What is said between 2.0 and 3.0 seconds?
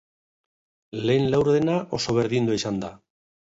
berdindua izan da.